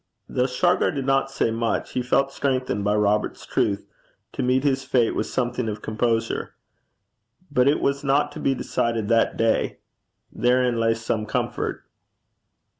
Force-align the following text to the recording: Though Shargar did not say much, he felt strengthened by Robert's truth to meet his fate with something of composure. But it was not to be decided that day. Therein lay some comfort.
Though 0.27 0.47
Shargar 0.47 0.89
did 0.89 1.05
not 1.05 1.29
say 1.29 1.51
much, 1.51 1.91
he 1.91 2.01
felt 2.01 2.31
strengthened 2.31 2.83
by 2.83 2.95
Robert's 2.95 3.45
truth 3.45 3.85
to 4.31 4.41
meet 4.41 4.63
his 4.63 4.83
fate 4.83 5.11
with 5.13 5.27
something 5.27 5.69
of 5.69 5.83
composure. 5.83 6.55
But 7.51 7.67
it 7.67 7.79
was 7.79 8.03
not 8.03 8.31
to 8.31 8.39
be 8.39 8.55
decided 8.55 9.09
that 9.09 9.37
day. 9.37 9.77
Therein 10.31 10.79
lay 10.79 10.95
some 10.95 11.27
comfort. 11.27 11.83